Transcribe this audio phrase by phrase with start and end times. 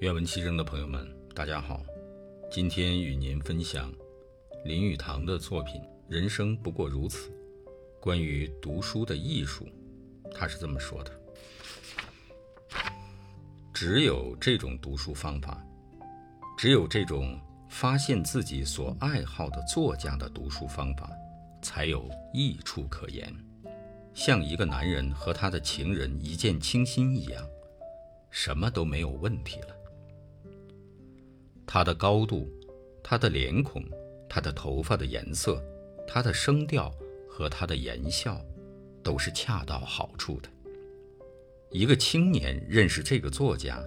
[0.00, 1.84] 愿闻其声的朋友们，大家好。
[2.48, 3.92] 今天与您分享
[4.64, 7.28] 林语堂的作品《人生不过如此》。
[8.00, 9.66] 关于读书的艺术，
[10.32, 11.10] 他是这么说的：
[13.74, 15.60] 只有这种读书方法，
[16.56, 17.36] 只有这种
[17.68, 21.10] 发现自己所爱好的作家的读书方法，
[21.60, 23.34] 才有益处可言。
[24.14, 27.44] 像一个男人和他的情人一见倾心一样，
[28.30, 29.74] 什么都没有问题了。
[31.70, 32.50] 他的高度，
[33.04, 33.84] 他的脸孔，
[34.26, 35.62] 他的头发的颜色，
[36.06, 36.90] 他的声调
[37.28, 38.40] 和他的言笑，
[39.04, 40.48] 都是恰到好处的。
[41.70, 43.78] 一个青年认识这个作家，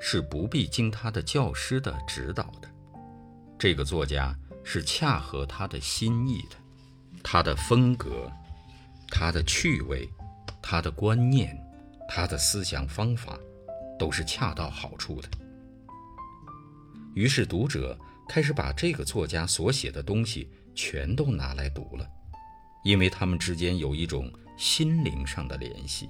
[0.00, 2.68] 是不必经他的教师的指导的。
[3.56, 6.56] 这个作家是恰合他的心意的，
[7.22, 8.28] 他的风格，
[9.06, 10.08] 他的趣味，
[10.60, 11.56] 他的观念，
[12.08, 13.38] 他的思想方法，
[13.96, 15.28] 都是恰到好处的。
[17.14, 22.08] 于是，读者开始把这个作家所写的东西全都拿来读了，
[22.84, 26.08] 因为他们之间有一种心灵上的联系，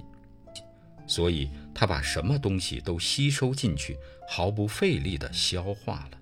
[1.05, 3.97] 所以他把什么东西都吸收进去，
[4.29, 6.17] 毫不费力地消化了。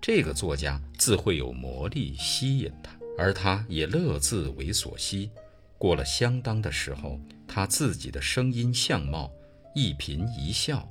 [0.00, 5.30] 这个作家自会有魔力吸引他，而他也乐自为所吸。
[5.78, 7.18] 过了相当的时候，
[7.48, 9.32] 他自己的声音相貌
[9.74, 10.86] 一颦一笑，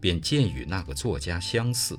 [0.00, 1.98] 便渐与那个作家相似。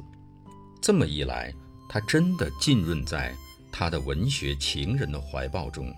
[0.82, 1.54] 这么一来，
[1.90, 3.36] 他真的浸润在
[3.72, 5.94] 他的文学情人的怀抱中，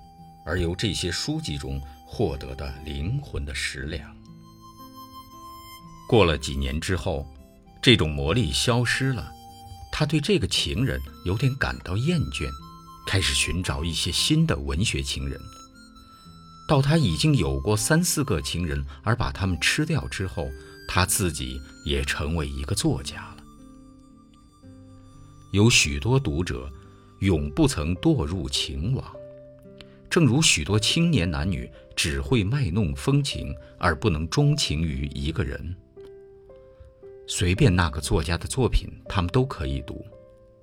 [0.46, 4.16] 而由这些书籍中获得的灵魂的食粮。
[6.08, 7.28] 过了几年之后，
[7.82, 9.32] 这种魔力消失了，
[9.92, 12.50] 他对这个情人有点感到厌倦，
[13.06, 15.40] 开始寻找一些新的文学情人。
[16.68, 20.50] 到他已经有过三四个情人，而把他们吃掉之后，
[20.88, 23.29] 他自己也成为一个作家。
[25.52, 26.72] 有许多读者，
[27.20, 29.04] 永不曾堕入情网，
[30.08, 35.76] 正如许多青年男女只会卖弄风情，而不能钟情于一个人。
[37.28, 39.96] 随便那个作家的作品，他们都可以读；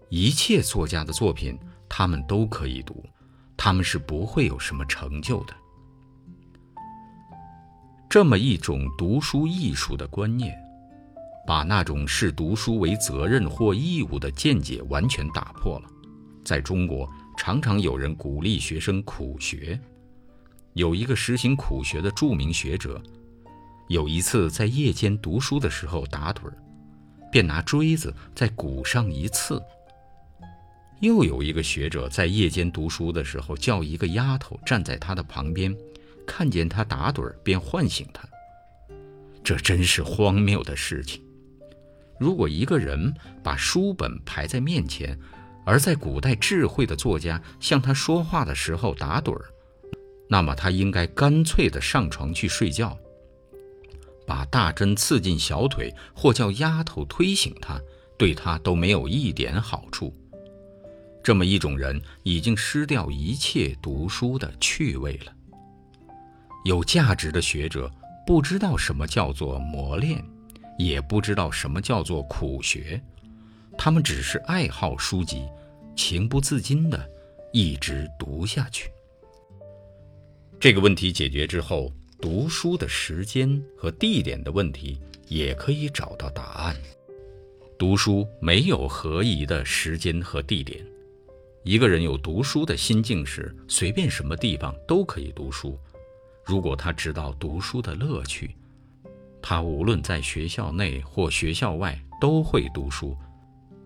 [0.09, 3.05] 一切作家的作品，他们都可以读，
[3.57, 5.55] 他们是不会有什么成就的。
[8.09, 10.57] 这么一种读书艺术的观念。
[11.47, 15.89] 把那种视读书为责任或义务的见解完全打破了。
[16.45, 17.09] 在中国，
[17.39, 19.79] 常常有人鼓励学生苦学。
[20.75, 23.01] 有一个实行苦学的著名学者，
[23.89, 26.55] 有一次在夜间读书的时候打盹儿，
[27.33, 29.63] 便拿锥子在鼓上一刺。
[31.01, 35.75] 又有一个学者在夜间读书的时候，叫一个丫头站在他的旁边，
[36.27, 38.27] 看见他打盹儿便唤醒他。
[39.43, 41.23] 这真是荒谬的事情。
[42.19, 43.13] 如果一个人
[43.43, 45.19] 把书本排在面前，
[45.65, 49.45] 而在古代智慧的作家向他说话的时候打盹儿，
[50.29, 52.97] 那么他应该干脆的上床去睡觉。
[54.27, 57.81] 把大针刺进小腿，或叫丫头推醒他，
[58.19, 60.13] 对他都没有一点好处。
[61.23, 65.33] 这么一种人，已经失掉一切读书的趣味了。
[66.65, 67.89] 有价值的学者
[68.27, 70.25] 不知道什么叫做磨练。
[70.79, 73.01] 也不知道什么叫做苦学，
[73.79, 75.47] 他们只是爱好书籍，
[75.97, 77.11] 情不自禁地
[77.53, 78.91] 一直读下去。
[80.61, 84.99] 这个问题解决之后，读书的时间和地点的问题
[85.29, 86.77] 也可以找到答案。
[87.79, 90.85] 读书没有合宜的时间和地点，
[91.63, 95.79] 一个人有读书的心境时，随便什么地方都可以读书。
[96.45, 98.55] 如果他知道读书的乐趣。
[99.43, 103.17] 他无论在学校内或学校外都会读书，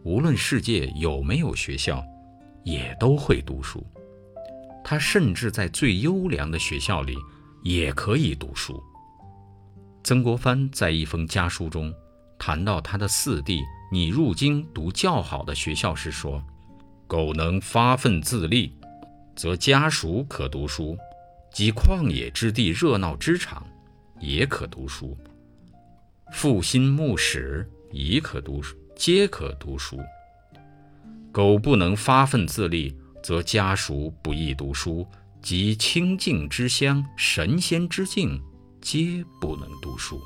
[0.05, 2.03] 无论世界有没有学校，
[2.65, 3.84] 也都会读书。
[4.83, 7.15] 他甚至在最优良的学校里
[7.62, 8.83] 也可以读书。
[10.03, 11.93] 曾国藩在一封家书中
[12.38, 13.61] 谈到他的四弟
[13.93, 16.43] 拟入京读较好的学校时说
[17.06, 18.75] ：“苟能发奋自立，
[19.37, 20.96] 则家属可读书；
[21.53, 23.67] 及旷野之地、热闹之场，
[24.19, 25.14] 也可读书。”
[26.32, 29.99] 复心慕史，亦可读书，皆可读书。
[31.32, 35.06] 苟不能发奋自立，则家属不易读书，
[35.43, 38.41] 及清净之乡、神仙之境，
[38.81, 40.21] 皆不能读书。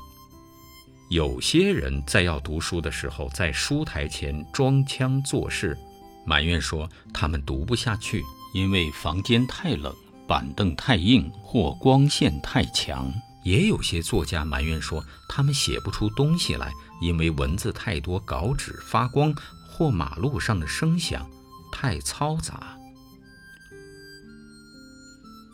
[1.09, 5.77] 有些人在要读书的时候，在书台前装腔作势，
[6.25, 8.23] 埋怨说他们读不下去，
[8.53, 9.93] 因为房间太冷，
[10.27, 13.11] 板凳太硬，或光线太强。
[13.45, 19.33] 也有些作家埋怨说，他们写不出东西来，因为文字太多，稿纸发光，
[19.69, 21.29] 或马路上的声响
[21.71, 22.75] 太嘈杂。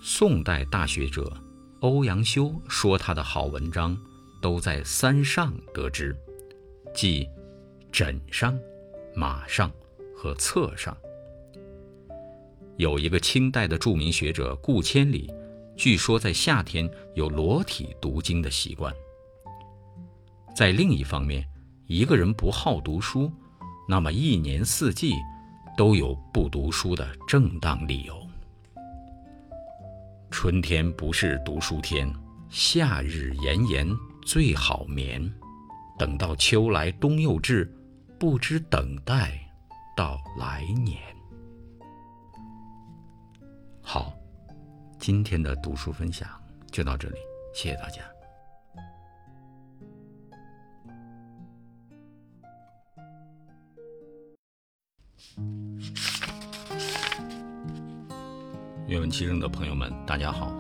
[0.02, 1.32] 宋代大学者
[1.82, 3.98] 欧阳修说，他的好文章
[4.42, 6.16] 都在三上得知，
[6.96, 7.28] 即
[7.92, 8.58] 枕上、
[9.14, 9.70] 马上
[10.16, 10.96] 和册上。
[12.78, 15.30] 有一个清代的著名学者顾千里。
[15.82, 18.94] 据说在夏天有裸体读经的习惯。
[20.56, 21.44] 在另一方面，
[21.88, 23.32] 一个人不好读书，
[23.90, 25.16] 那么一年四季
[25.76, 28.16] 都有不读书的正当理由。
[30.30, 32.08] 春天不是读书天，
[32.48, 33.90] 夏日炎炎
[34.24, 35.34] 最好眠。
[35.98, 37.66] 等到秋来冬又至，
[38.20, 39.32] 不知等待
[39.98, 41.02] 到来年。
[43.82, 44.14] 好。
[45.02, 46.30] 今天的读书分享
[46.70, 47.16] 就到这里，
[47.56, 48.04] 谢谢大家。
[58.88, 60.54] 愿闻其声的朋友们，大家好，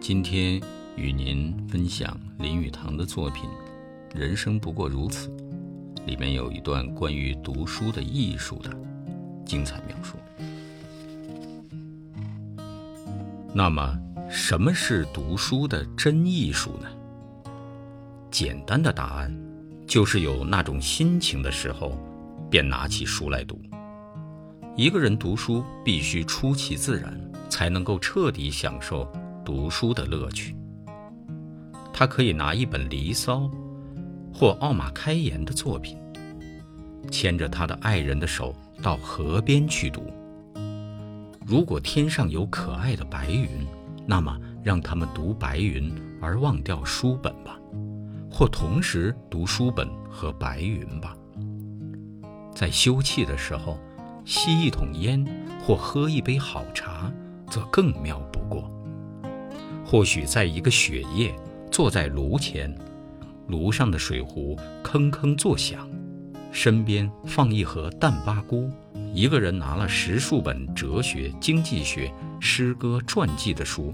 [0.00, 0.60] 今天
[0.96, 3.48] 与您分享林语堂的作品
[4.18, 5.28] 《人生不过如此》，
[6.04, 8.76] 里面有一段关于读书的艺术的
[9.46, 10.16] 精彩描述。
[13.56, 13.96] 那么，
[14.28, 16.88] 什么是读书的真艺术呢？
[18.28, 19.32] 简单的答案，
[19.86, 21.96] 就是有那种心情的时候，
[22.50, 23.56] 便拿起书来读。
[24.74, 27.16] 一个人读书必须出其自然，
[27.48, 29.08] 才能够彻底享受
[29.44, 30.56] 读书的乐趣。
[31.92, 33.42] 他可以拿一本《离骚》
[34.32, 35.96] 或奥马开言的作品，
[37.08, 38.52] 牵着他的爱人的手
[38.82, 40.12] 到河边去读。
[41.46, 43.48] 如果天上有可爱的白云，
[44.06, 47.58] 那么让他们读白云而忘掉书本吧，
[48.30, 51.14] 或同时读书本和白云吧。
[52.54, 53.78] 在休憩的时候，
[54.24, 55.22] 吸一桶烟
[55.62, 57.12] 或喝一杯好茶，
[57.50, 58.70] 则更妙不过。
[59.84, 61.34] 或许在一个雪夜，
[61.70, 62.74] 坐在炉前，
[63.48, 65.86] 炉上的水壶铿铿作响，
[66.54, 68.70] 身边放一盒淡巴菇。
[69.12, 72.10] 一个人拿了十数本哲学、经济学、
[72.40, 73.92] 诗歌、传记的书，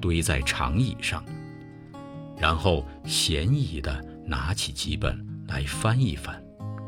[0.00, 1.24] 堆在长椅上，
[2.36, 6.42] 然后闲逸地拿起几本来翻一翻，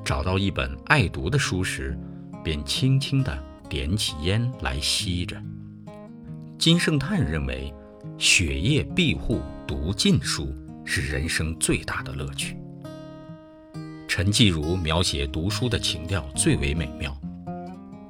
[0.05, 1.97] 找到一本爱读的书时，
[2.43, 3.37] 便轻轻地
[3.69, 5.41] 点起烟来吸着。
[6.59, 7.73] 金圣叹认为，
[8.19, 10.53] 雪夜闭户读禁书
[10.85, 12.57] 是人生最大的乐趣。
[14.17, 17.15] 陈继儒描写读书的情调最为美妙。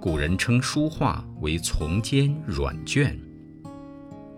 [0.01, 3.19] 古人称书画为从笺软卷，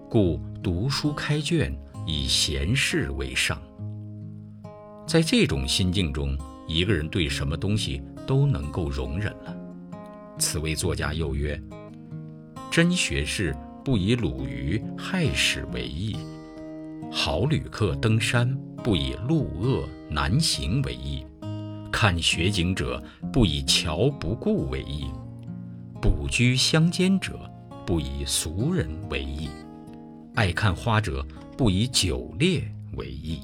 [0.08, 1.70] 故读书开卷
[2.06, 3.60] 以闲事为上。
[5.06, 6.34] 在这种心境中，
[6.66, 9.54] 一个人对什么东西都能够容忍了。
[10.38, 11.62] 此位作家又曰
[12.72, 13.54] ：“真学士
[13.84, 16.16] 不以鲁豫害史为意，
[17.12, 21.26] 好旅客登山不以路恶难行为意，
[21.90, 23.02] 看雪景者
[23.32, 25.06] 不以桥不顾为意。”
[26.00, 27.38] 卜居乡间者，
[27.84, 29.48] 不以俗人为意；
[30.36, 31.26] 爱看花者，
[31.56, 32.62] 不以酒猎
[32.96, 33.40] 为意。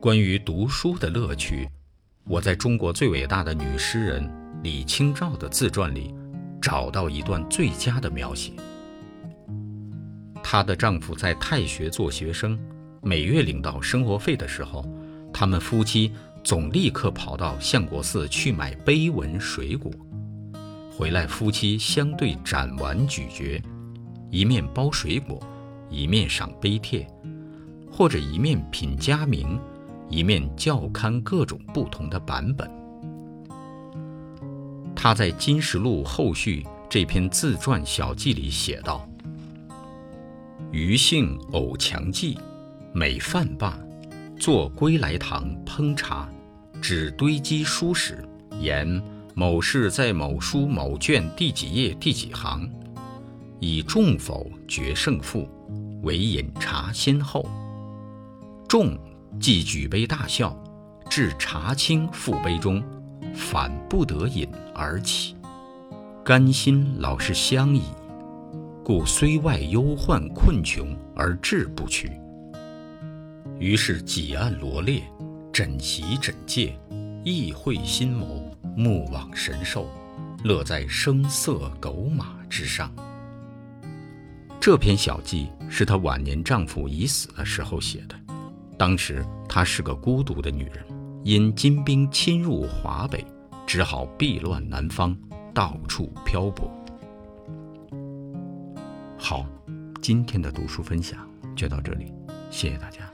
[0.00, 1.68] 关于读书的乐趣，
[2.24, 4.28] 我在中国最伟大的女诗人
[4.64, 6.12] 李清照的自传里
[6.60, 8.52] 找到一段最佳的描写。
[10.42, 12.58] 她的丈夫在太学做学生，
[13.00, 14.84] 每月领到生活费的时候，
[15.32, 19.90] 他们夫妻总立刻跑到相国寺去买碑文水果。
[20.90, 23.62] 回来，夫妻相对斩完咀嚼，
[24.30, 25.40] 一面包水果，
[25.88, 27.06] 一面赏碑帖，
[27.90, 29.58] 或者一面品佳茗，
[30.08, 32.70] 一面校勘各种不同的版本。
[34.94, 39.08] 他在《金石录后序》这篇自传小记里写道
[40.70, 42.38] ：“余姓偶强记，
[42.92, 43.78] 每饭罢，
[44.40, 46.26] 坐归来堂烹茶，
[46.80, 48.26] 只堆积书史，
[48.58, 49.00] 言。”
[49.32, 52.68] 某事在某书某卷第几页第几行，
[53.60, 55.48] 以众否决胜负，
[56.02, 57.48] 唯饮茶先后。
[58.68, 58.98] 众
[59.38, 60.54] 即举杯大笑，
[61.08, 62.82] 至茶清覆杯中，
[63.32, 65.36] 反不得饮而起。
[66.24, 67.82] 甘心老是相倚，
[68.84, 72.10] 故虽外忧患困穷而志不屈。
[73.60, 75.02] 于是几案罗列，
[75.52, 76.74] 枕席枕藉，
[77.22, 78.50] 意会心谋。
[78.76, 79.86] 目往神兽，
[80.44, 82.90] 乐在声色狗马之上。
[84.60, 88.14] 这篇小记是她晚年丈夫已死的时候写的。
[88.78, 90.84] 当时她是个孤独的女人，
[91.24, 93.26] 因金兵侵入华北，
[93.66, 95.14] 只好避乱南方，
[95.52, 96.70] 到处漂泊。
[99.18, 99.44] 好，
[100.00, 102.14] 今天的读书分享就到这里，
[102.50, 103.09] 谢谢大家。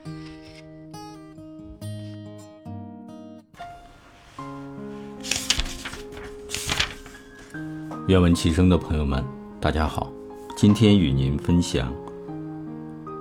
[8.07, 9.21] 愿闻其声的朋友们，
[9.59, 10.09] 大家好，
[10.55, 11.93] 今天与您分享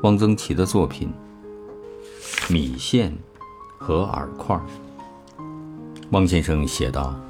[0.05, 1.13] 汪曾祺的作品
[2.53, 3.13] 《米线
[3.79, 4.55] 和饵块》。
[6.11, 7.21] 汪先生写道：“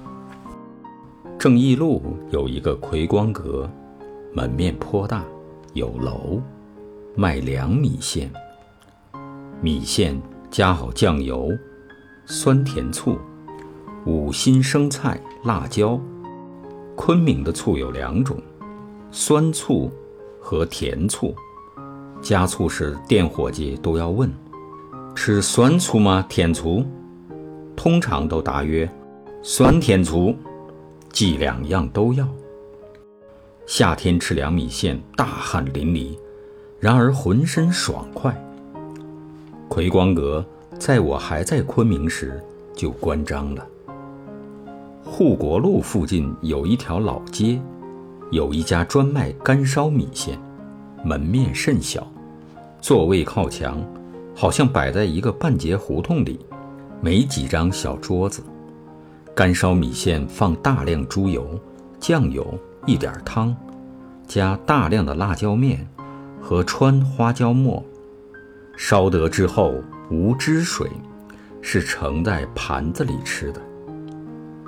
[1.40, 3.66] 正义路有一个葵光阁，
[4.34, 5.25] 门面颇大，
[5.72, 6.38] 有楼，
[7.14, 8.30] 卖凉米线。
[9.62, 10.20] 米线
[10.50, 11.50] 加好酱油、
[12.26, 13.16] 酸甜醋、
[14.04, 15.98] 五辛生菜、辣椒。”
[16.96, 18.36] 昆明的醋有两种，
[19.12, 19.90] 酸醋
[20.40, 21.32] 和甜醋。
[22.22, 24.32] 加醋时，店伙计都要问
[25.14, 26.24] ：“吃酸醋吗？
[26.28, 26.84] 甜醋？”
[27.76, 28.90] 通常都答曰
[29.42, 30.34] ：“酸甜醋。”
[31.12, 32.26] 即两样都要。
[33.66, 36.18] 夏天吃凉米线，大汗淋漓，
[36.80, 38.34] 然而浑身爽快。
[39.68, 40.44] 葵光阁
[40.78, 42.42] 在我还在昆明时
[42.74, 43.66] 就关张了。
[45.08, 47.60] 护国路附近有一条老街，
[48.32, 50.36] 有一家专卖干烧米线，
[51.04, 52.04] 门面甚小，
[52.80, 53.80] 座位靠墙，
[54.34, 56.40] 好像摆在一个半截胡同里，
[57.00, 58.42] 没几张小桌子。
[59.32, 61.48] 干烧米线放大量猪油、
[62.00, 62.44] 酱油，
[62.84, 63.56] 一点汤，
[64.26, 65.88] 加大量的辣椒面
[66.42, 67.82] 和川花椒末，
[68.76, 69.72] 烧得之后
[70.10, 70.90] 无汁水，
[71.62, 73.62] 是盛在盘子里吃的。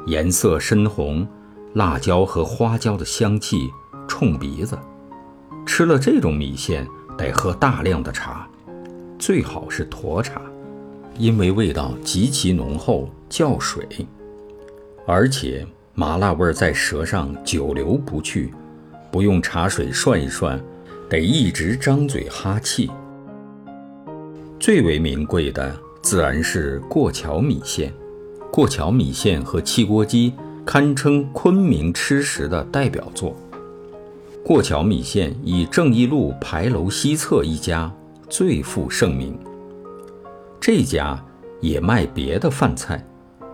[0.09, 1.29] 颜色深红，
[1.75, 3.71] 辣椒和花椒的香气
[4.09, 4.79] 冲鼻子。
[5.67, 6.88] 吃了这种米线，
[7.19, 8.49] 得喝大量的茶，
[9.19, 10.41] 最好是沱茶，
[11.19, 13.87] 因为味道极其浓厚，叫水，
[15.07, 18.50] 而且麻辣味在舌上久留不去，
[19.12, 20.59] 不用茶水涮一涮，
[21.11, 22.91] 得一直张嘴哈气。
[24.59, 27.93] 最为名贵的自然是过桥米线。
[28.50, 30.33] 过桥米线和汽锅鸡
[30.64, 33.37] 堪称昆明吃食的代表作。
[34.45, 37.93] 过桥米线以正义路牌楼西侧一家
[38.28, 39.38] 最负盛名。
[40.61, 41.23] 这家
[41.61, 43.05] 也卖别的饭菜，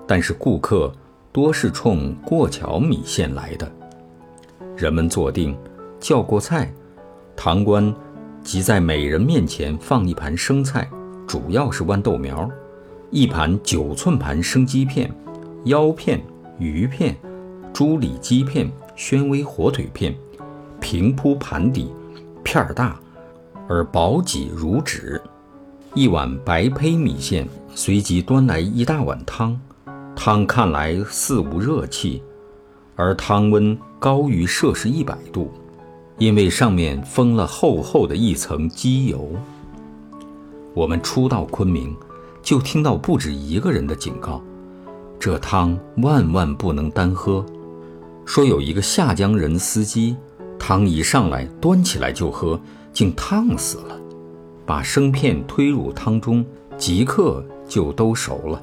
[0.07, 0.93] 但是顾客
[1.33, 3.71] 多是冲过桥米线来的。
[4.77, 5.57] 人们坐定，
[6.01, 6.73] 叫过菜，
[7.37, 7.93] 堂倌
[8.43, 10.89] 即在每人面前放一盘生菜，
[11.27, 12.49] 主要是豌豆苗。
[13.15, 15.09] 一盘九寸盘生鸡片、
[15.67, 16.21] 腰片、
[16.59, 17.17] 鱼片、
[17.73, 20.13] 猪里脊片、宣威火腿片，
[20.81, 21.93] 平铺盘底，
[22.43, 22.99] 片儿大，
[23.69, 25.23] 而薄几如纸。
[25.95, 29.57] 一碗白胚米线，随即端来一大碗汤，
[30.17, 32.21] 汤看来似无热气，
[32.97, 35.53] 而汤温高于摄氏一百度，
[36.19, 39.31] 因为上面封了厚厚的一层鸡油。
[40.75, 41.97] 我们初到昆明。
[42.45, 44.41] 就听到不止一个人的警告：
[45.19, 47.45] 这汤万万不能单喝。
[48.27, 50.15] 说有一个下江人司机，
[50.59, 52.61] 汤一上来端起来就喝，
[52.93, 53.99] 竟烫死了。
[54.67, 56.45] 把生片推入汤中，
[56.77, 58.61] 即刻就都熟了，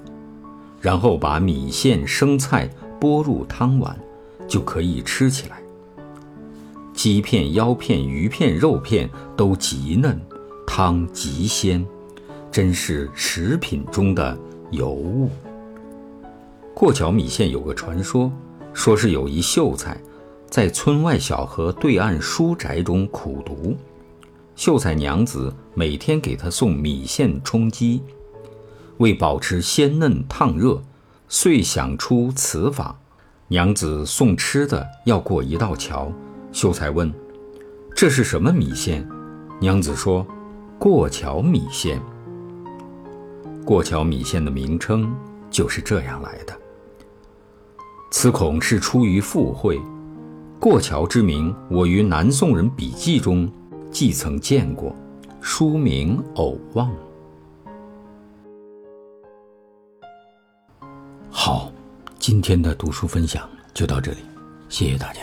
[0.80, 2.70] 然后把米线、生菜
[3.00, 4.00] 拨入汤碗，
[4.48, 5.60] 就可以吃起来。
[6.94, 10.20] 鸡片、腰片、鱼片、肉片都极嫩，
[10.68, 11.84] 汤极鲜。
[12.52, 14.38] 真是食品中的
[14.72, 15.30] 尤物。
[16.74, 18.32] 过桥米线有个传说，
[18.74, 19.98] 说是有一秀才，
[20.50, 23.78] 在村外小河对岸书宅中苦读，
[24.56, 28.02] 秀才娘子每天给他送米线充饥，
[28.98, 30.82] 为保持鲜嫩烫热，
[31.30, 32.98] 遂想出此法。
[33.48, 36.12] 娘子送吃的要过一道桥，
[36.52, 37.14] 秀才问
[37.94, 39.08] ：“这是什么米线？”
[39.60, 40.26] 娘子说
[40.80, 42.02] ：“过桥米线。”
[43.66, 45.14] 过桥米线的名称
[45.50, 46.58] 就是这样来的。
[48.12, 49.80] 此恐是出于附会。
[50.60, 53.52] 过桥之名，我于南宋人笔记中
[53.92, 54.96] 既曾见过，
[55.40, 56.92] 书名偶忘。
[61.32, 61.72] 好，
[62.20, 64.20] 今天的读书分享就到这里，
[64.70, 65.22] 谢谢大家。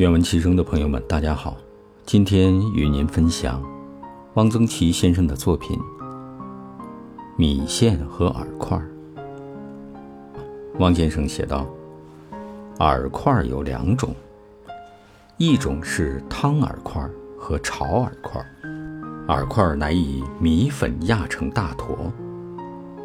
[0.00, 1.58] 愿闻其声的朋友们，大家好，
[2.06, 3.62] 今天与您分享
[4.32, 5.78] 汪曾祺先生的作品
[7.36, 8.78] 《米线和饵块》。
[10.78, 11.66] 汪先生写道
[12.80, 14.14] ：“饵块有两种，
[15.36, 17.06] 一种是汤饵块
[17.38, 18.42] 和炒饵块。
[19.28, 22.10] 饵块乃以米粉压成大坨，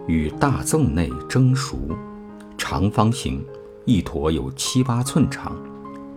[0.08, 1.78] 与大粽内蒸熟，
[2.58, 3.46] 长方形，
[3.84, 5.54] 一坨有七八寸长，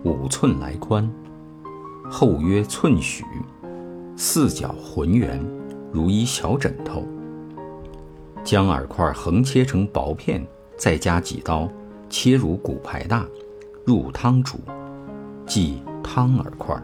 [0.05, 1.09] 五寸来宽。”
[2.11, 3.25] 厚约寸许，
[4.17, 5.45] 四角浑圆，
[5.93, 7.05] 如一小枕头。
[8.43, 10.47] 将饵块横切成薄片，
[10.79, 11.69] 再加几刀，
[12.09, 13.27] 切如骨牌大，
[13.85, 14.59] 入汤煮，
[15.45, 16.83] 即汤饵块。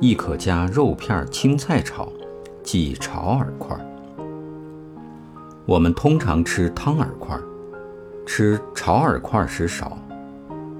[0.00, 2.10] 亦可加肉片、青菜炒，
[2.62, 3.76] 即炒饵块。
[5.66, 7.38] 我们通常吃汤饵块，
[8.24, 9.98] 吃炒饵块时少。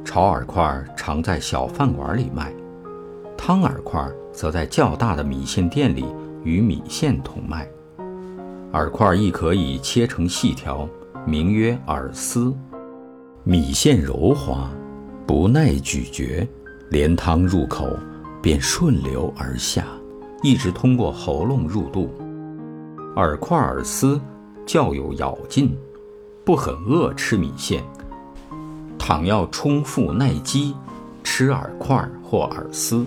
[0.08, 2.50] 炒饵块常在小饭馆里卖。
[3.36, 6.06] 汤饵块则在较大的米线店里
[6.42, 7.68] 与米线同卖，
[8.72, 10.88] 饵块亦可以切成细条，
[11.26, 12.56] 名曰饵丝。
[13.44, 14.70] 米线柔滑，
[15.26, 16.48] 不耐咀嚼，
[16.88, 17.86] 连汤入口
[18.40, 19.84] 便顺流而下，
[20.42, 22.08] 一直通过喉咙入肚。
[23.14, 24.18] 饵块饵丝
[24.64, 25.76] 较有咬劲，
[26.46, 27.84] 不很饿吃米线。
[29.08, 30.74] 倘要充腹耐饥，
[31.24, 33.06] 吃饵块或饵丝。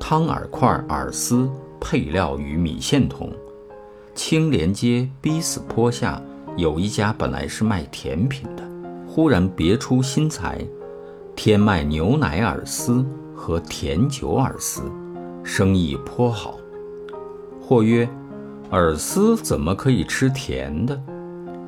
[0.00, 3.30] 汤饵块、饵丝配料与米线同。
[4.14, 6.18] 青莲街逼死坡下
[6.56, 8.62] 有一家本来是卖甜品的，
[9.06, 10.66] 忽然别出心裁，
[11.36, 13.04] 添卖牛奶饵丝
[13.36, 14.80] 和甜酒饵丝，
[15.44, 16.54] 生意颇好。
[17.60, 18.08] 或曰：
[18.70, 20.98] 饵丝怎么可以吃甜的？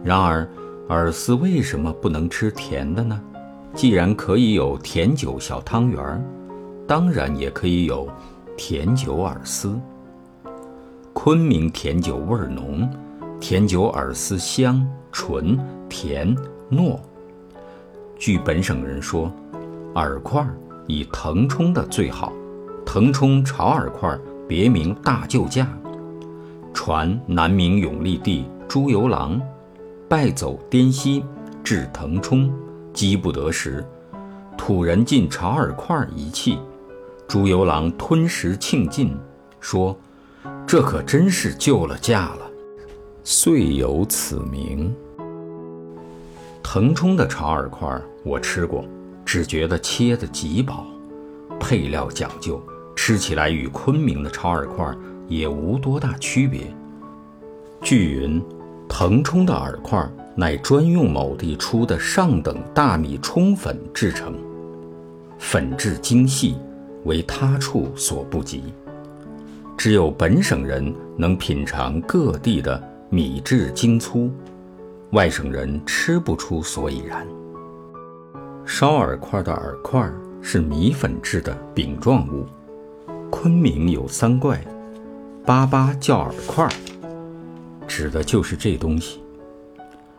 [0.03, 0.49] 然而
[0.89, 3.21] 饵丝为什么不能吃甜的呢？
[3.75, 6.23] 既然可以有甜酒小汤圆儿。
[6.85, 8.09] 当然也可以有
[8.57, 9.79] 甜酒饵丝。
[11.13, 12.87] 昆明甜酒味儿浓，
[13.41, 15.59] 甜酒饵丝香醇
[15.89, 16.37] 甜
[16.71, 16.99] 糯。
[18.19, 19.33] 据本省人说，
[19.95, 20.47] 饵块
[20.87, 22.33] 以腾冲的最好。
[22.85, 25.67] 腾冲炒饵块别名大救驾。
[26.75, 29.41] 传南明永历帝朱由榔
[30.13, 31.25] 败走滇西，
[31.65, 32.53] 至腾冲，
[32.93, 33.83] 饥不得食，
[34.59, 36.59] 土人进炒饵块一气。
[37.27, 39.17] 朱由榔吞食庆尽，
[39.59, 39.97] 说
[40.69, 42.41] ：“这可真是救了驾了。”
[43.25, 44.95] 遂有此名。
[46.63, 48.85] 腾冲的炒饵块我吃过，
[49.25, 50.85] 只觉得切得极薄，
[51.59, 52.63] 配料讲究，
[52.95, 54.95] 吃起来与昆明的炒饵块
[55.27, 56.71] 也无多大区别。
[57.81, 58.45] 据云，
[58.95, 64.35] 腾冲的饵块乃专用某地出的上等大米冲粉制成，
[65.39, 66.57] 粉质精细。
[67.05, 68.63] 为他处所不及，
[69.77, 74.31] 只有本省人能品尝各地的米质精粗，
[75.11, 77.27] 外省人吃不出所以然。
[78.65, 82.47] 烧饵块的饵块是米粉制的饼状物，
[83.31, 84.63] 昆明有三怪，
[85.45, 86.69] 粑粑叫饵块，
[87.95, 89.21] 指的就是这东西。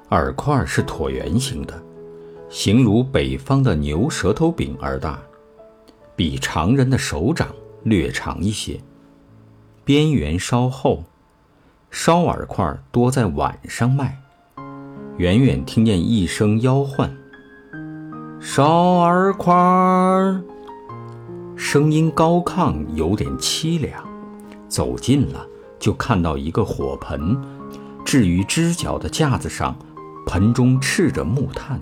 [0.07, 1.73] 饵块是椭圆形的，
[2.47, 5.19] 形如北方的牛舌头饼而大。
[6.15, 7.47] 比常人的手掌
[7.81, 8.79] 略长一些，
[9.83, 11.03] 边缘稍厚。
[11.89, 14.21] 烧饵块多在晚上卖。
[15.17, 17.11] 远远听见一声吆唤
[18.39, 19.51] ：“烧饵块！”
[21.57, 24.07] 声音高亢，有点凄凉。
[24.67, 25.43] 走近了，
[25.79, 27.35] 就看到一个火盆，
[28.13, 29.75] 置于支脚的架子上，
[30.27, 31.81] 盆中赤着木炭，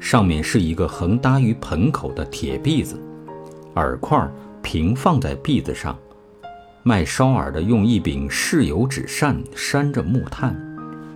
[0.00, 2.98] 上面是一个横搭于盆口的铁篦子。
[3.74, 4.26] 饵块
[4.62, 5.94] 平放在篦子上，
[6.82, 10.58] 卖烧饵的用一柄柿油纸扇扇着木炭，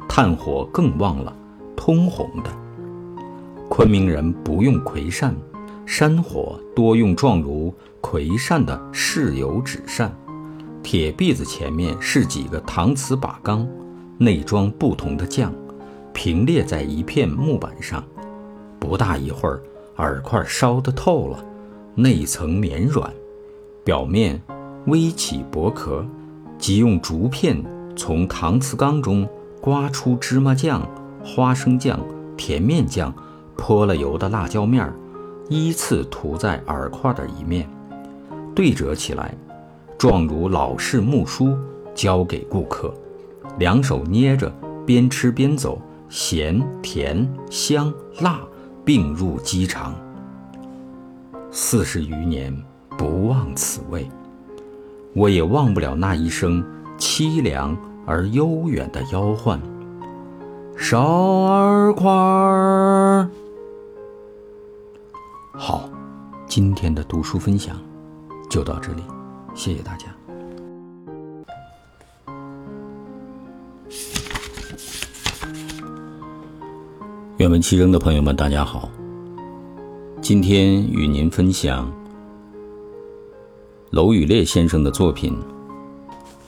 [0.06, 1.34] 炭火更旺了，
[1.74, 2.50] 通红的。
[3.70, 5.34] 昆明人不用葵扇，
[5.86, 10.14] 山火多用状如葵扇的柿油纸扇。
[10.82, 13.66] 铁篦子前面是几个搪瓷把缸，
[14.18, 15.52] 内装不同的酱，
[16.12, 18.02] 平列在一片木板上。
[18.78, 19.60] 不大一会儿，
[19.96, 21.44] 饵块烧得透了。
[21.94, 23.10] 内层绵软，
[23.82, 24.40] 表面
[24.86, 26.04] 微起薄壳，
[26.58, 27.62] 即用竹片
[27.96, 29.26] 从搪瓷缸中
[29.60, 30.86] 刮出芝麻酱、
[31.24, 31.98] 花生酱、
[32.36, 33.12] 甜面酱，
[33.56, 34.94] 泼了油的辣椒面儿，
[35.48, 37.68] 依次涂在饵块的一面，
[38.54, 39.34] 对折起来，
[39.96, 41.56] 状如老式木梳，
[41.94, 42.92] 交给顾客，
[43.58, 44.52] 两手捏着，
[44.84, 48.40] 边吃边走，咸甜香辣
[48.84, 49.94] 并入鸡肠。
[51.50, 52.54] 四十余年，
[52.98, 54.08] 不忘此味。
[55.14, 56.62] 我也忘不了那一声
[56.98, 59.58] 凄凉而悠远的吆唤
[60.76, 63.28] ：“少儿块儿！”
[65.56, 65.88] 好，
[66.46, 67.78] 今天的读书分享
[68.50, 69.02] 就到这里，
[69.54, 70.15] 谢谢大家。
[77.38, 78.88] 愿闻其声的朋友们，大家好。
[80.22, 81.92] 今天与您分享
[83.90, 85.36] 娄宇烈先生的作品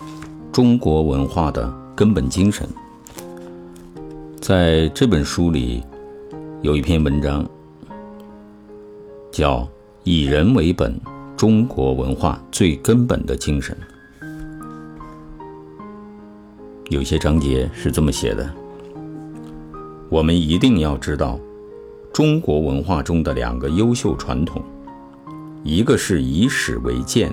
[0.50, 2.66] 《中国文化的根本精神》。
[4.40, 5.84] 在这本书里，
[6.62, 7.46] 有一篇文章
[9.30, 9.58] 叫
[10.04, 10.98] 《以人为本：
[11.36, 13.76] 中国文化最根本的精神》。
[16.88, 18.50] 有些章节是这么写的。
[20.10, 21.38] 我们一定要知道，
[22.14, 24.62] 中国文化中的两个优秀传统，
[25.62, 27.30] 一个是以史为鉴，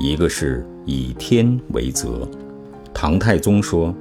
[0.00, 2.28] 一个是以天为则。
[2.92, 3.94] 唐太宗说：“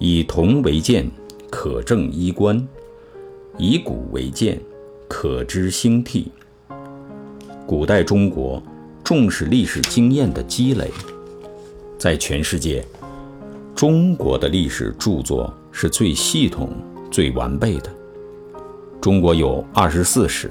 [0.00, 1.08] 以铜为鉴，
[1.48, 2.58] 可正衣冠；
[3.56, 4.60] 以古为鉴，
[5.06, 6.32] 可知兴替。”
[7.64, 8.60] 古代中国
[9.04, 10.90] 重视历史经验的积累，
[11.96, 12.84] 在全世界，
[13.72, 16.70] 中国的历史著作是最系统。
[17.10, 17.90] 最完备的。
[19.00, 20.50] 中国有二十四史，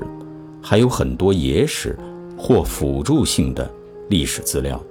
[0.62, 1.98] 还有很多野史
[2.38, 3.70] 或辅助性的
[4.10, 4.82] 历史资料。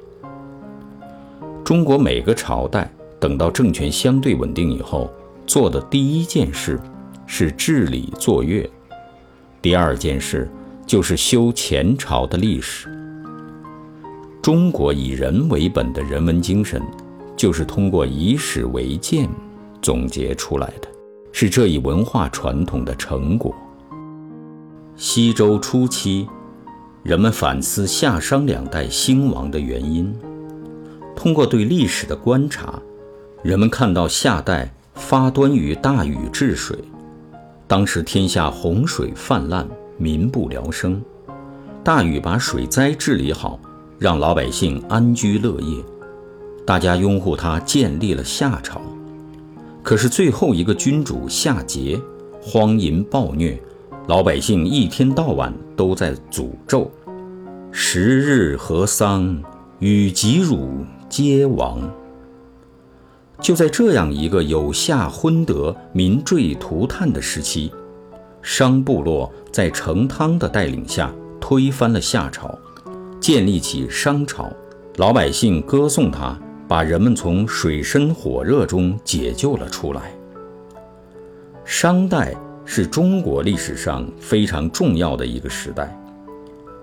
[1.65, 5.13] 中国每个朝代等到政权相对稳定以后，
[5.47, 6.81] 做的第一件事
[7.27, 8.69] 是治理作乐，
[9.61, 10.49] 第二件事
[10.87, 12.89] 就是修前朝的历史。
[14.41, 16.81] 中国以人为本的人文精神，
[17.37, 19.29] 就是通过以史为鉴
[19.83, 20.89] 总结出来的。
[21.41, 23.55] 是这一文化传统的成果。
[24.97, 26.27] 西周初期，
[27.05, 30.13] 人们反思夏商两代兴亡的原因。
[31.15, 32.83] 通过对历史的观察，
[33.45, 36.77] 人们看到夏代发端于大禹治水，
[37.69, 39.65] 当时天下洪水泛滥，
[39.97, 41.01] 民不聊生。
[41.85, 43.61] 大禹把水灾治理好，
[43.97, 45.77] 让老百姓安居乐业，
[46.67, 48.81] 大家拥护他，建立了夏朝。
[49.89, 51.99] 可是最后一个君主夏桀，
[52.43, 53.59] 荒淫暴虐，
[54.07, 56.91] 老百姓一天到晚都在诅咒
[57.73, 59.43] ：“十日河桑，
[59.79, 61.81] 禹及汝皆亡。”
[63.41, 67.73] 就在这样一个有夏昏德、民坠涂炭的时期，
[68.43, 72.59] 商部落在成汤的带领下推翻了夏朝，
[73.19, 74.53] 建立起商朝，
[74.97, 76.39] 老百姓歌颂他。
[76.69, 80.13] 把人们从水深火热中解救了出来。
[81.65, 85.99] 商代是中国历史上非常重要的一个时代。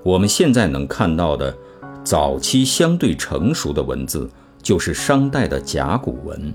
[0.03, 1.55] 我们现在能看到的
[2.03, 4.27] 早期相对成熟的文字，
[4.61, 6.53] 就是商代的甲骨文。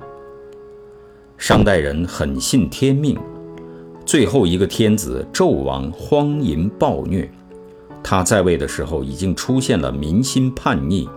[1.38, 3.16] 商代人很信天命，
[4.04, 7.30] 最后一个天子纣王荒淫暴虐，
[8.02, 11.08] 他在位的时候已经出现了民心叛逆。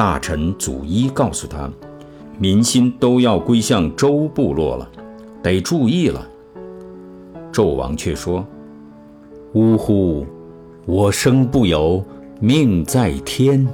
[0.00, 1.70] 大臣祖一告诉他，
[2.38, 4.90] 民心都要归向周部落了，
[5.42, 6.26] 得注意了。
[7.52, 8.42] 纣王却说
[9.52, 10.26] ：“呜呼，
[10.86, 12.02] 我生不由，
[12.40, 13.68] 命在天。”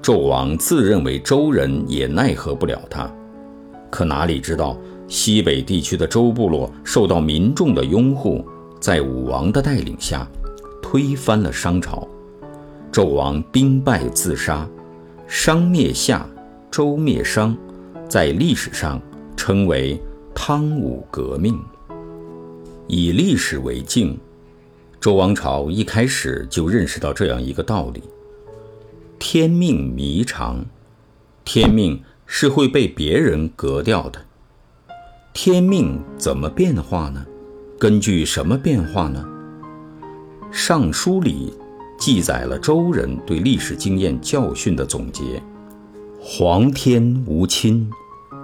[0.00, 3.12] 纣王自认为周人也奈何不了他，
[3.90, 8.44] 可哪里知道西北地区的周部落受到民众的拥护，
[8.78, 10.24] 在武王的带领下，
[10.80, 12.06] 推翻了商朝。
[12.92, 14.64] 纣王兵败自杀。
[15.26, 16.28] 商灭夏，
[16.70, 17.56] 周灭商，
[18.08, 19.00] 在历史上
[19.36, 20.00] 称为
[20.34, 21.58] 汤武革命。
[22.86, 24.18] 以历史为镜，
[25.00, 28.02] 周王朝一开始就认识到这样一个道理：
[29.18, 30.64] 天命弥长，
[31.42, 34.20] 天命是会被别人革掉的。
[35.32, 37.24] 天命怎么变化呢？
[37.78, 39.24] 根据什么变化呢？
[40.52, 41.54] 《尚书》里。
[42.04, 45.42] 记载了周人对历史经验教训的总结
[46.20, 47.90] ：“皇天无亲，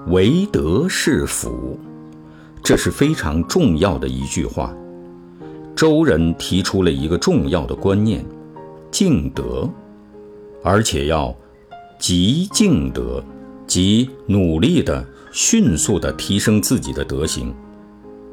[0.06, 1.78] 唯德是辅。”
[2.64, 4.74] 这是非常重要的一句话。
[5.76, 8.24] 周人提出了一个重要的观念：
[8.90, 9.68] 敬德，
[10.64, 11.36] 而且要
[11.98, 13.22] 极敬德，
[13.66, 17.54] 即努力的、迅速的提升自己的德行。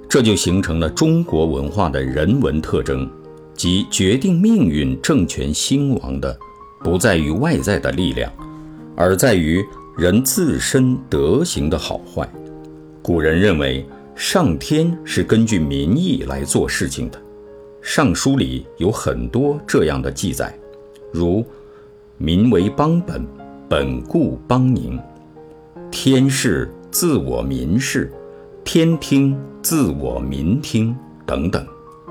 [0.08, 3.06] 这就形成了中国文化的人文特征。
[3.58, 6.38] 即决定命运、政权兴亡的，
[6.84, 8.32] 不在于外在的力量，
[8.96, 9.66] 而在于
[9.98, 12.30] 人自身德行的好坏。
[13.02, 13.84] 古人认为，
[14.16, 17.18] 上天是根据民意来做事情的，
[17.82, 20.54] 《尚书》里有很多这样的记载。
[21.12, 21.44] 如
[22.20, 23.26] “民为邦本，
[23.68, 25.00] 本固邦宁
[25.90, 28.12] ”，“天视自我民视，
[28.64, 31.66] 天听自我民听”等等。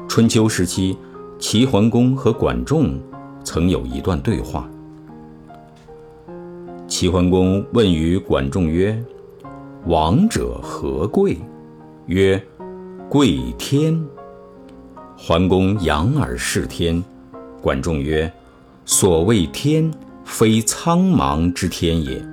[0.09, 0.97] 春秋时期，
[1.39, 2.99] 齐桓公和管仲
[3.45, 4.69] 曾有一段对话。
[6.89, 8.99] 齐桓公问于管仲曰
[9.87, 11.37] ：“王者何贵？”
[12.07, 12.43] 曰
[13.11, 14.03] ：“贵天。”
[15.17, 17.03] 桓公仰而视天。
[17.61, 18.33] 管仲曰
[18.87, 19.91] ：“所谓天，
[20.25, 22.25] 非苍茫之天也。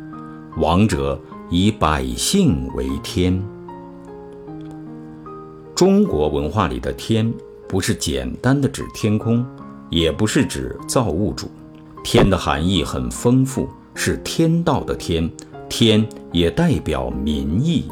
[0.58, 3.42] 王者以百姓为天。”
[5.76, 7.34] 中国文化里的天，
[7.74, 9.44] 不是简单的指天空，
[9.90, 11.50] 也不是指造物主。
[12.04, 13.68] 天的含义很丰富。
[13.96, 15.28] 是天道的天，
[15.68, 17.86] 天也代表民意。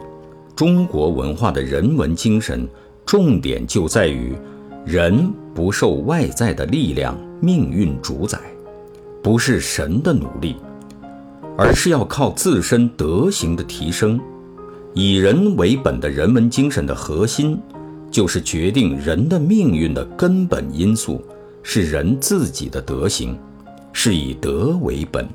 [0.56, 2.70] 中国文化的人文精神，
[3.08, 4.36] 重点就在于
[4.86, 8.40] 人不受外在的力量、命运主宰，
[9.24, 10.58] 不是神的努力，
[11.58, 14.22] 而是要靠自身德行的提升。
[14.94, 17.60] 以人为本的人文精神的核心，
[18.12, 21.24] 就是决定人的命运的根本因素
[21.64, 23.40] 是人自己的德行，
[23.94, 25.28] 是以德为本。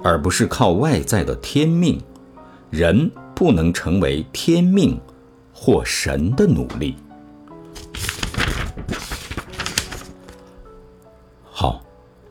[0.00, 2.00] 而不是靠外在的天命，
[2.70, 4.96] 人不能成为天命
[5.52, 6.94] 或神的努力。
[11.42, 11.82] 好，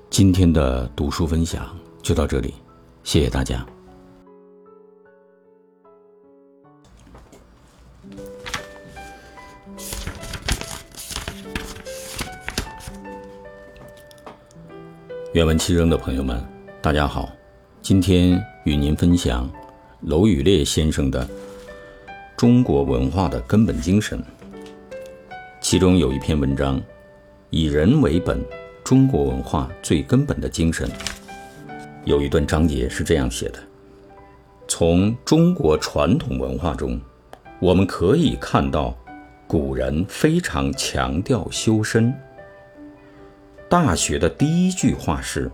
[0.09, 2.53] 今天的读书分享就到这里，
[3.03, 3.67] 谢谢大家。
[15.37, 16.43] 愿闻其声的朋友们，
[16.81, 17.29] 大家好。
[17.83, 19.47] 今天与您分享
[20.01, 21.23] 娄宇烈先生的
[22.35, 24.17] 《中国文化的根本精神》，
[25.61, 26.81] 其中有一篇文章，
[27.51, 28.43] 以人为本，
[28.83, 30.89] 中国文化最根本的精神。
[32.03, 33.59] 有一段章节是这样写的：
[34.67, 36.99] 从中国传统文化中，
[37.59, 38.97] 我们可以看到，
[39.45, 42.11] 古人非常强调修身。
[43.69, 45.51] 《大学》的第一句话是：“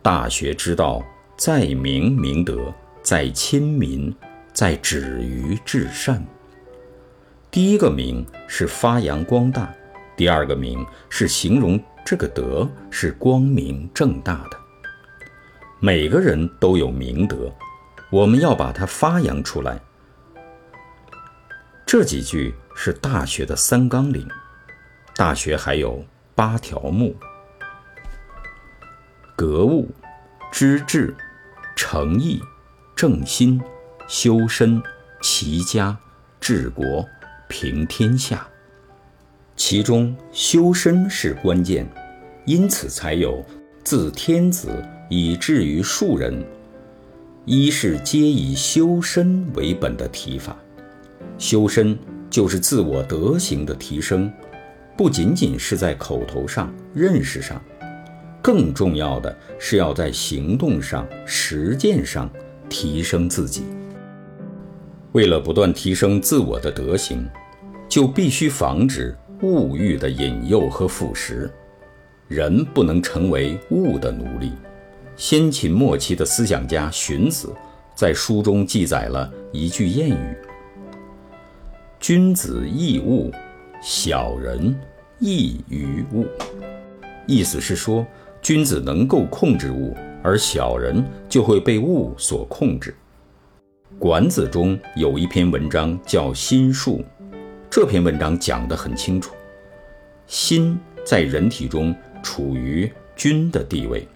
[0.00, 1.02] 大学之道。”
[1.34, 4.14] 在明明德，在亲民，
[4.52, 6.24] 在止于至善。
[7.50, 9.74] 第一个明是发扬光大，
[10.14, 14.56] 第二个明是形容这个德是光明正大的。
[15.80, 17.50] 每个人都有明德，
[18.12, 19.80] 我们要把它发扬出来。
[21.84, 24.28] 这几句是《大学》的三纲领，
[25.16, 26.04] 《大学》还有
[26.36, 27.16] 八条目：
[29.36, 29.88] 格物、
[30.50, 31.14] 知治。
[31.74, 32.38] 诚意、
[32.94, 33.60] 正心、
[34.06, 34.80] 修身、
[35.22, 35.98] 齐家、
[36.38, 37.04] 治国、
[37.48, 38.46] 平天下，
[39.56, 41.90] 其中修身是关键，
[42.44, 43.42] 因此才有
[43.82, 44.68] 自天子
[45.08, 46.44] 以至于庶人，
[47.46, 50.54] 一是皆以修身为本的提法。
[51.38, 54.30] 修身就是自我德行的提升，
[54.96, 57.60] 不仅仅是在口头上、认识上。
[58.42, 62.28] 更重要的是要在行动上、实践上
[62.68, 63.62] 提升自己。
[65.12, 67.24] 为了不断提升自我的德行，
[67.88, 71.48] 就必须防止物欲的引诱和腐蚀。
[72.26, 74.50] 人不能成为物的奴隶。
[75.14, 77.54] 先秦末期的思想家荀子
[77.94, 80.36] 在书中记载了一句谚语
[82.00, 83.30] ：“君子易物，
[83.80, 84.74] 小人
[85.20, 86.26] 易于物。”
[87.28, 88.04] 意思是说。
[88.42, 92.92] 君子能够控制物，而小人就会被物所控制。
[94.00, 96.98] 管子中有一篇文章叫《心术》，
[97.70, 99.32] 这篇文章讲得很清楚：
[100.26, 104.08] 心在人体中处于君的地位，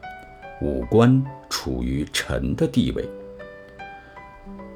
[0.60, 3.08] 五官处于臣的地位。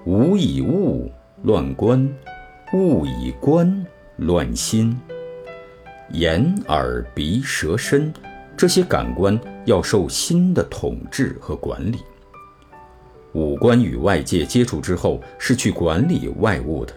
[0.04, 1.10] 吾以物
[1.42, 2.08] 乱观，
[2.72, 3.84] 物以观
[4.16, 4.96] 乱心。
[6.12, 8.12] 眼、耳、鼻、舌、身。
[8.60, 11.96] 这些感官要受心的统治和管理。
[13.32, 16.92] 五官与外界接触之后，是去管理外物的。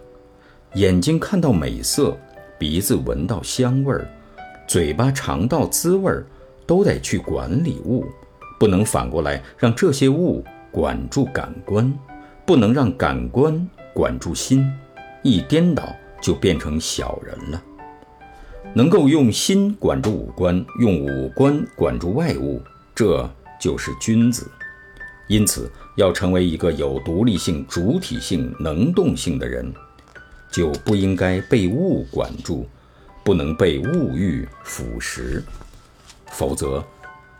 [0.73, 2.17] 眼睛看到美色，
[2.60, 4.06] 鼻子闻到香味儿，
[4.67, 6.26] 嘴巴尝到滋味儿，
[6.67, 8.06] 都得去管理物，
[8.60, 11.97] 不能反过来让这些物管住感官，
[12.45, 14.69] 不能让感官管住心，
[15.21, 17.63] 一颠倒就变成小人了。
[18.73, 22.62] 能够用心管住五官，用五官管住外物，
[22.95, 24.49] 这就是君子。
[25.28, 29.73] 因此，要成为一个有独立性、主体性、能动性的人，
[30.52, 32.67] 就不应该被物管住，
[33.23, 35.41] 不能被物欲腐蚀，
[36.28, 36.84] 否则，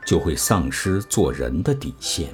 [0.06, 2.30] 就会丧失做人的底线。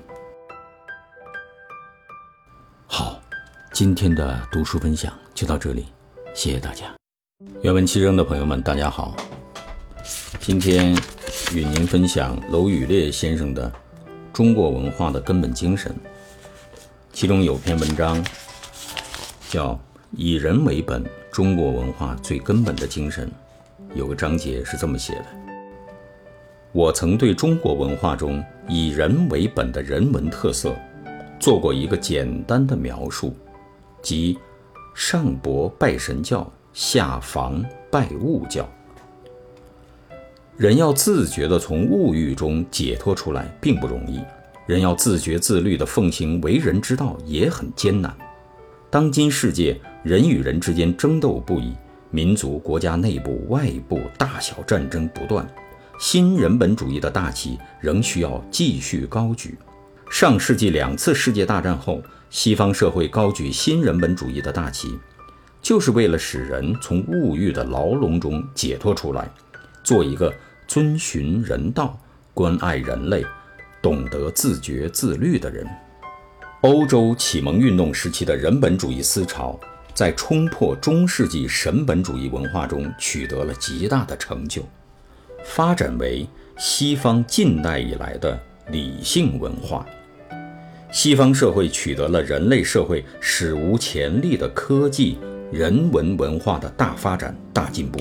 [2.85, 3.19] 好，
[3.73, 5.87] 今天的读书分享就到这里，
[6.33, 6.98] 谢谢大家。
[7.63, 9.15] 原文七声的朋友们，大家好，
[10.41, 10.93] 今天
[11.53, 13.71] 与您分享娄宇烈先生的
[14.33, 15.89] 《中国文化的根本精神》，
[17.13, 18.21] 其中有篇文章
[19.49, 19.71] 叫
[20.11, 23.25] 《以人为本：中国文化最根本的精神》，
[23.95, 25.25] 有个章节是这么写的。
[26.73, 30.75] 我曾对中国文化中以人为本的人文特色
[31.39, 33.33] 做过一个简单的描述，
[34.01, 34.37] 即
[34.93, 38.69] 上博拜神教，下防拜物教。
[40.57, 44.19] 人要自觉地从物欲中解脱出来，并不容易；
[44.67, 48.13] 人要自觉自律地奉行为人之道，也很艰难。
[48.89, 51.73] 当今世界，人与人之间争斗不已，
[52.11, 55.47] 民族、国家内部、外部大小战争不断。
[55.97, 59.57] 新人本主义的大旗仍需要继续高举。
[60.09, 64.97] 上世纪两次世界大战后，西方社会高举新人本主义的大旗，
[65.61, 69.29] 就是为了使人从物欲的牢笼中解脱出来，
[69.83, 70.33] 做一个
[70.67, 71.97] 遵循人道、
[72.33, 73.25] 关爱人类、
[73.81, 75.67] 懂得自觉自律的人。
[76.61, 79.59] 欧洲启蒙运动时期的人本主义思潮，
[79.93, 84.61] 在冲破中世纪神本主义文化中取得了极大的成就。
[85.43, 88.37] 发展为西方近代以来的
[88.71, 89.85] 理性文化，
[90.91, 95.17] 西方社会取得了人类社会史无前例的科技、
[95.51, 97.99] 人文文化的大发展、大进步。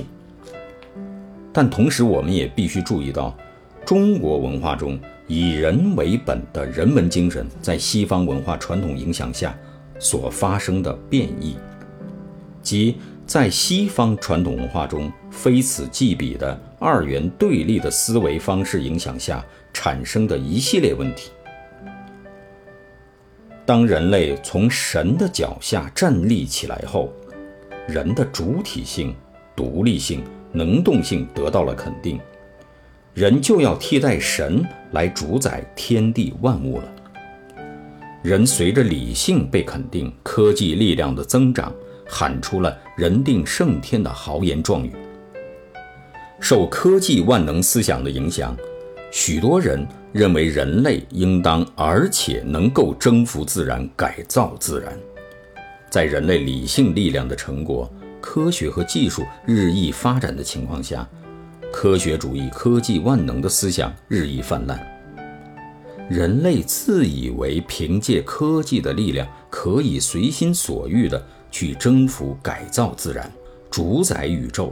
[1.52, 3.36] 但同时，我们也必须注意到，
[3.84, 9.56] 中国文化中以人为本的人文精神在西方文化传统影响下
[9.98, 11.56] 所发生的变异，
[12.62, 12.96] 即。
[13.26, 21.30] 在西方传统文化中，非此即彼的二元对立的思维方式影响下产生的一系列问题。
[23.66, 27.12] 当人类从神的脚下站立起来后，
[27.88, 29.14] 人的主体性、
[29.56, 30.22] 独立性、
[30.52, 32.20] 能动性得到了肯定，
[33.14, 36.84] 人就要替代神来主宰天地万物了。
[38.22, 41.72] 人随着理性被肯定，科技力量的增长。
[42.10, 44.90] 喊出了“人定胜天”的豪言壮语。
[46.40, 48.56] 受科技万能思想的影响，
[49.10, 54.98] 许多人认为人类应当而且能够征服自然、改造自然。
[55.90, 61.08] 在人类理性力量的成果、科学和技术日益发展的情况下，
[61.72, 64.78] 科学主义、科技万能的思想日益泛滥。
[66.08, 71.22] 人类自以为凭借科技的力量可以随心所欲地。
[71.50, 73.32] 去征服、改造自然，
[73.70, 74.70] 主宰宇宙，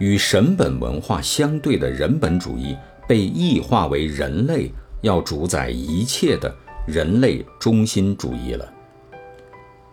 [0.00, 2.74] 与神本文化相对的人本主义
[3.06, 6.50] 被异化为人类要主宰一切的
[6.86, 8.73] 人类中心主义了。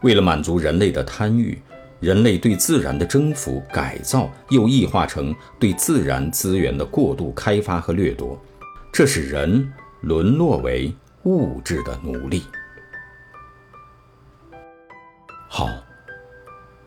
[0.01, 1.61] 为了满足人类的贪欲，
[1.99, 8.39] 人类对自然的征服、改造又异化成对自然资源的过度开发和掠夺，
[8.91, 10.91] 这使人沦落为
[11.23, 12.43] 物质的奴隶。
[15.47, 15.69] 好，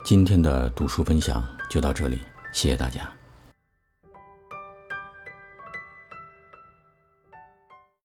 [0.04, 2.18] 今天的读书分享就到这里，
[2.52, 3.13] 谢谢大家。